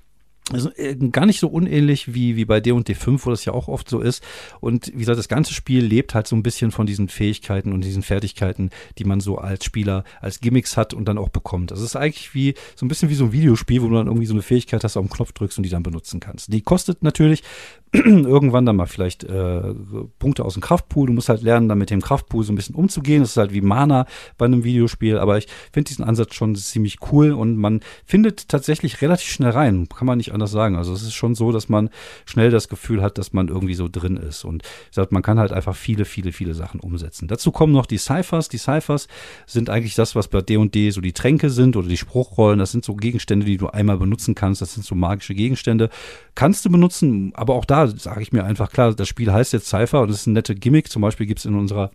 [0.52, 3.68] Also äh, gar nicht so unähnlich wie, wie bei D&D 5, wo das ja auch
[3.68, 4.24] oft so ist.
[4.60, 7.84] Und wie gesagt, das ganze Spiel lebt halt so ein bisschen von diesen Fähigkeiten und
[7.84, 11.72] diesen Fertigkeiten, die man so als Spieler, als Gimmicks hat und dann auch bekommt.
[11.72, 14.28] Das ist eigentlich wie, so ein bisschen wie so ein Videospiel, wo du dann irgendwie
[14.28, 16.54] so eine Fähigkeit hast, auf den Knopf drückst und die dann benutzen kannst.
[16.54, 17.42] Die kostet natürlich
[18.04, 19.74] irgendwann dann mal vielleicht äh,
[20.20, 21.08] Punkte aus dem Kraftpool.
[21.08, 23.22] Du musst halt lernen, dann mit dem Kraftpool so ein bisschen umzugehen.
[23.22, 24.06] Das ist halt wie Mana
[24.38, 25.18] bei einem Videospiel.
[25.18, 29.88] Aber ich finde diesen Ansatz schon ziemlich cool und man findet tatsächlich relativ schnell rein.
[29.88, 30.76] Kann man nicht anders sagen.
[30.76, 31.90] Also es ist schon so, dass man
[32.26, 34.46] schnell das Gefühl hat, dass man irgendwie so drin ist.
[34.46, 37.28] Und ich sag, man kann halt einfach viele, viele, viele Sachen umsetzen.
[37.28, 38.50] Dazu kommen noch die Cyphers.
[38.50, 39.08] Die Cyphers
[39.48, 42.60] sind eigentlich das, was bei D&D so die Tränke sind oder die Spruchrollen.
[42.60, 44.62] Das sind so Gegenstände, die du einmal benutzen kannst.
[44.62, 45.90] Das sind so magische Gegenstände.
[46.36, 49.68] Kannst du benutzen, aber auch da sage ich mir einfach klar, das Spiel heißt jetzt
[49.68, 50.90] Cypher und es ist ein nette Gimmick.
[50.90, 51.92] Zum Beispiel gibt es in unserer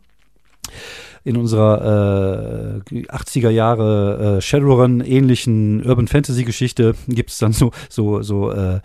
[1.24, 7.72] in unserer äh, 80er Jahre äh, Shadowrun ähnlichen Urban Fantasy Geschichte gibt es dann so
[7.88, 8.80] so so äh,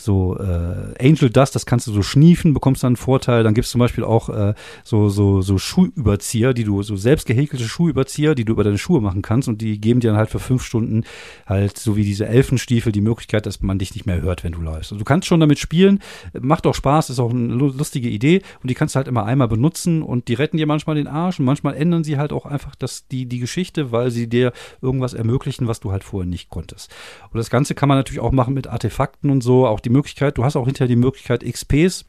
[0.00, 3.42] so äh, Angel Dust, das kannst du so schniefen, bekommst dann einen Vorteil.
[3.42, 7.26] Dann gibt es zum Beispiel auch äh, so, so, so Schuhüberzieher, die du, so selbst
[7.26, 10.30] gehäkelte Schuhüberzieher, die du über deine Schuhe machen kannst und die geben dir dann halt
[10.30, 11.04] für fünf Stunden
[11.46, 14.60] halt so wie diese Elfenstiefel die Möglichkeit, dass man dich nicht mehr hört, wenn du
[14.60, 14.92] läufst.
[14.92, 16.00] Also du kannst schon damit spielen,
[16.38, 19.48] macht auch Spaß, ist auch eine lustige Idee und die kannst du halt immer einmal
[19.48, 22.74] benutzen und die retten dir manchmal den Arsch und manchmal ändern sie halt auch einfach
[22.74, 26.94] das, die, die Geschichte, weil sie dir irgendwas ermöglichen, was du halt vorher nicht konntest.
[27.30, 30.38] Und das Ganze kann man natürlich auch machen mit Artefakten und so, auch die Möglichkeit,
[30.38, 32.04] du hast auch hinterher die Möglichkeit, XPs,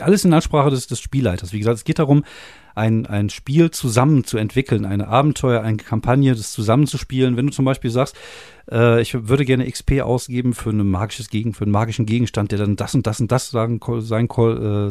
[0.00, 1.52] alles in Ansprache des, des Spielleiters.
[1.52, 2.24] Wie gesagt, es geht darum,
[2.74, 7.36] ein, ein Spiel zusammen zu entwickeln, eine Abenteuer, eine Kampagne, das zusammenzuspielen.
[7.36, 8.16] Wenn du zum Beispiel sagst,
[8.70, 12.58] äh, ich würde gerne XP ausgeben für ein magisches Gegen, für einen magischen Gegenstand, der
[12.58, 14.86] dann das und das und das sagen, sein äh,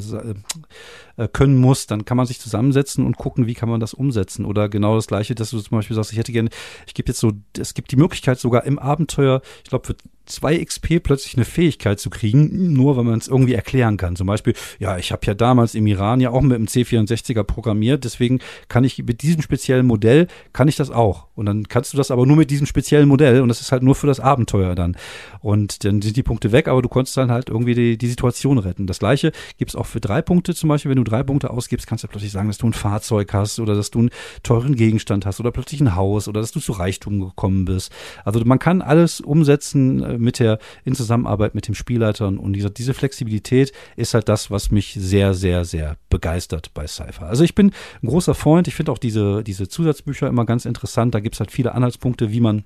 [1.17, 4.45] äh, können muss, dann kann man sich zusammensetzen und gucken, wie kann man das umsetzen.
[4.45, 6.49] Oder genau das gleiche, dass du zum Beispiel sagst, ich hätte gerne,
[6.87, 10.63] ich gebe jetzt so, es gibt die Möglichkeit sogar im Abenteuer, ich glaube, für zwei
[10.63, 14.15] XP plötzlich eine Fähigkeit zu kriegen, nur weil man es irgendwie erklären kann.
[14.15, 18.03] Zum Beispiel, ja, ich habe ja damals im Iran ja auch mit dem C64er programmiert,
[18.03, 21.27] deswegen kann ich mit diesem speziellen Modell, kann ich das auch.
[21.35, 23.83] Und dann kannst du das aber nur mit diesem speziellen Modell und das ist halt
[23.83, 24.97] nur für das Abenteuer dann.
[25.39, 28.57] Und dann sind die Punkte weg, aber du konntest dann halt irgendwie die, die Situation
[28.57, 28.87] retten.
[28.87, 30.89] Das gleiche gibt es auch für drei Punkte zum Beispiel.
[30.89, 33.75] Wenn du drei Punkte ausgibst, kannst du plötzlich sagen, dass du ein Fahrzeug hast oder
[33.75, 34.09] dass du einen
[34.43, 37.91] teuren Gegenstand hast oder plötzlich ein Haus oder dass du zu Reichtum gekommen bist.
[38.25, 42.71] Also man kann alles umsetzen äh, mit der, in Zusammenarbeit mit dem Spielleiter und diese,
[42.71, 47.27] diese Flexibilität ist halt das, was mich sehr, sehr, sehr begeistert bei Cypher.
[47.27, 48.67] Also ich bin ein großer Freund.
[48.69, 51.13] Ich finde auch diese, diese Zusatzbücher immer ganz interessant.
[51.13, 52.63] Da gibt es halt viele Anhaltspunkte, wie man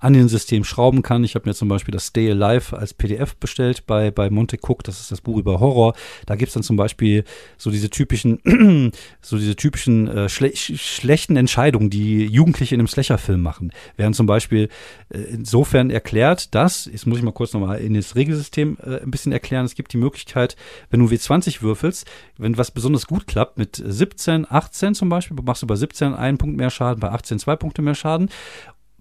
[0.00, 1.24] an den System schrauben kann.
[1.24, 4.84] Ich habe mir zum Beispiel das Stay Alive als PDF bestellt bei, bei Monte Cook.
[4.84, 5.94] Das ist das Buch über Horror.
[6.26, 7.24] Da gibt es dann zum Beispiel
[7.56, 13.42] so diese typischen, so diese typischen äh, schle schlechten Entscheidungen, die Jugendliche in einem Slasher-Film
[13.42, 13.72] machen.
[13.96, 14.68] Werden zum Beispiel
[15.08, 19.10] äh, insofern erklärt, dass, jetzt muss ich mal kurz nochmal in das Regelsystem äh, ein
[19.10, 20.56] bisschen erklären, es gibt die Möglichkeit,
[20.90, 22.06] wenn du W20 würfelst,
[22.38, 26.38] wenn was besonders gut klappt, mit 17, 18 zum Beispiel, machst du bei 17 einen
[26.38, 28.28] Punkt mehr Schaden, bei 18 zwei Punkte mehr Schaden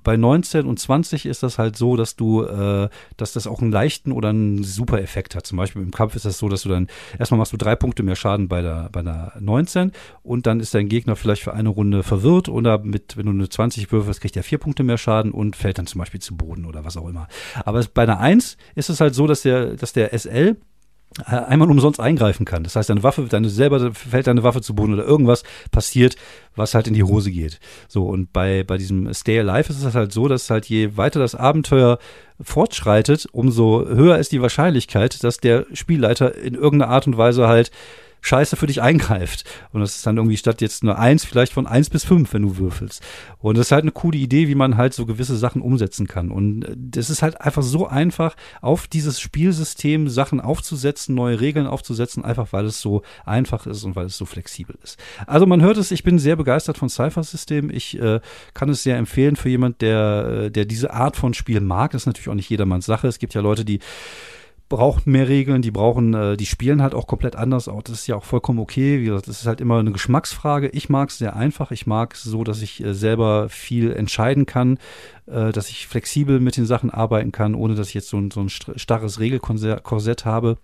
[0.03, 3.71] bei 19 und 20 ist das halt so, dass du, äh, dass das auch einen
[3.71, 5.47] leichten oder einen super Effekt hat.
[5.47, 6.87] Zum Beispiel im Kampf ist das so, dass du dann
[7.17, 10.73] erstmal machst du drei Punkte mehr Schaden bei der, bei der 19 und dann ist
[10.73, 14.35] dein Gegner vielleicht für eine Runde verwirrt oder mit, wenn du eine 20 würfelst, kriegt
[14.35, 17.07] er vier Punkte mehr Schaden und fällt dann zum Beispiel zu Boden oder was auch
[17.07, 17.27] immer.
[17.65, 20.57] Aber bei einer 1 ist es halt so, dass der, dass der SL
[21.25, 22.63] einmal umsonst eingreifen kann.
[22.63, 26.15] Das heißt, deine Waffe, deine selber fällt deine Waffe zu Boden oder irgendwas passiert,
[26.55, 27.59] was halt in die Hose geht.
[27.87, 31.19] So, und bei, bei diesem Stay Alive ist es halt so, dass halt je weiter
[31.19, 31.99] das Abenteuer
[32.41, 37.71] fortschreitet, umso höher ist die Wahrscheinlichkeit, dass der Spielleiter in irgendeiner Art und Weise halt
[38.23, 39.43] scheiße für dich eingreift.
[39.71, 42.41] Und das ist dann irgendwie statt jetzt nur eins, vielleicht von eins bis fünf, wenn
[42.41, 43.03] du würfelst.
[43.39, 46.31] Und das ist halt eine coole Idee, wie man halt so gewisse Sachen umsetzen kann.
[46.31, 51.67] Und äh, das ist halt einfach so einfach, auf dieses Spielsystem Sachen aufzusetzen, neue Regeln
[51.67, 54.97] aufzusetzen, einfach weil es so einfach ist und weil es so flexibel ist.
[55.27, 57.69] Also man hört es, ich bin sehr begeistert von Cypher-System.
[57.69, 58.21] Ich äh,
[58.53, 61.91] kann es sehr empfehlen für jemand, der, äh, der diese Art von Spiel mag.
[61.91, 63.07] Das ist natürlich auch nicht jedermanns Sache.
[63.07, 63.79] Es gibt ja Leute, die
[64.75, 67.67] brauchen mehr Regeln, die brauchen, äh, die spielen halt auch komplett anders.
[67.67, 68.99] Auch das ist ja auch vollkommen okay.
[68.99, 70.69] Wie gesagt, das ist halt immer eine Geschmacksfrage.
[70.69, 71.71] Ich mag es sehr einfach.
[71.71, 74.79] Ich mag es so, dass ich äh, selber viel entscheiden kann,
[75.27, 78.31] äh, dass ich flexibel mit den Sachen arbeiten kann, ohne dass ich jetzt so ein,
[78.31, 80.57] so ein starres Regelkorsett habe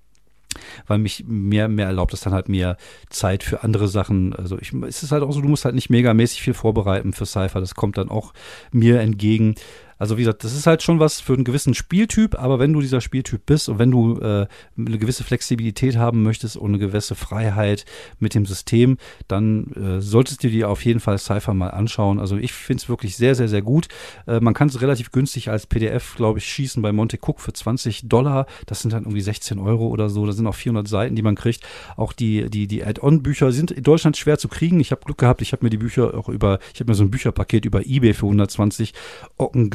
[0.88, 2.78] weil mich mehr, mehr erlaubt es dann halt mehr
[3.10, 4.36] Zeit für andere Sachen.
[4.36, 7.28] Also ich, es ist halt auch so, du musst halt nicht megamäßig viel vorbereiten für
[7.28, 7.60] Cypher.
[7.60, 8.34] Das kommt dann auch
[8.72, 9.56] mir entgegen.
[10.00, 12.80] Also wie gesagt, das ist halt schon was für einen gewissen Spieltyp, aber wenn du
[12.80, 17.16] dieser Spieltyp bist und wenn du äh, eine gewisse Flexibilität haben möchtest und eine gewisse
[17.16, 17.86] Freiheit
[18.18, 22.20] mit dem System, dann äh, solltest du dir auf jeden Fall Cypher mal anschauen.
[22.20, 23.90] Also ich finde es wirklich sehr, sehr, sehr gut.
[24.26, 27.52] Äh, man kann es relativ günstig als PDF, glaube ich, schießen bei Monte Cook für
[27.52, 28.46] 20 Dollar.
[28.68, 30.26] Das sind dann irgendwie 16 Euro oder so.
[30.26, 31.62] Da sind auch 400 Seiten, die man kriegt.
[31.98, 34.80] Auch die, die, die Add-on-Bücher sind in Deutschland schwer zu kriegen.
[34.80, 37.04] Ich habe Glück gehabt, ich habe mir die Bücher auch über, ich habe mir so
[37.04, 38.94] ein Bücherpaket über Ebay für 120
[39.38, 39.70] Ocken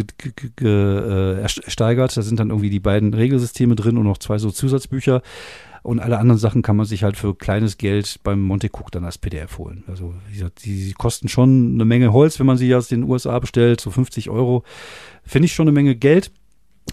[0.60, 2.16] ersteigert.
[2.16, 5.22] Da sind dann irgendwie die beiden Regelsysteme drin und noch zwei so Zusatzbücher.
[5.84, 9.04] Und alle anderen Sachen kann man sich halt für kleines Geld beim Monte Cook dann
[9.04, 9.84] als PDF holen.
[9.86, 13.04] Also wie gesagt, die, die kosten schon eine Menge Holz, wenn man sie aus den
[13.04, 14.64] USA bestellt, so 50 Euro.
[15.24, 16.32] Finde ich schon eine Menge Geld.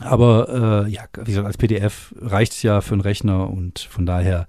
[0.02, 4.06] Aber äh, ja, wie gesagt, als PDF reicht es ja für einen Rechner und von
[4.06, 4.46] daher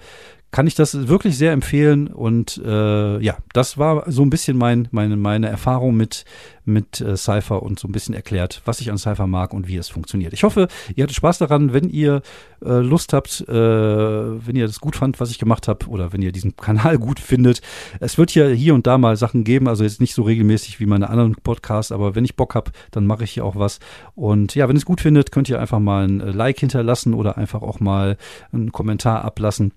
[0.53, 2.09] kann ich das wirklich sehr empfehlen.
[2.09, 6.27] Und äh, ja, das war so ein bisschen mein, meine, meine Erfahrung mit,
[6.67, 9.79] mit äh, Cypher und so ein bisschen erklärt, was ich an Cypher mag und wie
[9.79, 10.35] es funktioniert.
[10.35, 11.73] Ich hoffe, ihr hattet Spaß daran.
[11.73, 12.21] Wenn ihr
[12.63, 16.21] äh, Lust habt, äh, wenn ihr das gut fand, was ich gemacht habe, oder wenn
[16.21, 17.63] ihr diesen Kanal gut findet.
[17.99, 20.87] Es wird hier hier und da mal Sachen geben, also jetzt nicht so regelmäßig wie
[20.87, 23.81] meine anderen Podcasts, aber wenn ich Bock habe, dann mache ich hier auch was.
[24.15, 27.15] Und ja, wenn ihr es gut findet, könnt ihr einfach mal ein äh, Like hinterlassen
[27.15, 28.19] oder einfach auch mal
[28.53, 29.73] einen Kommentar ablassen.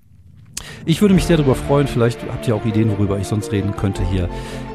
[0.85, 1.87] Ich würde mich sehr darüber freuen.
[1.87, 4.29] Vielleicht habt ihr auch Ideen, worüber ich sonst reden könnte hier.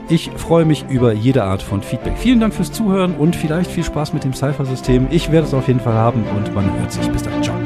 [0.08, 2.18] Ich freue mich über jede Art von Feedback.
[2.18, 5.06] Vielen Dank fürs Zuhören und vielleicht viel Spaß mit dem Cypher-System.
[5.10, 7.08] Ich werde es auf jeden Fall haben und man hört sich.
[7.10, 7.42] Bis dann.
[7.42, 7.56] Ciao.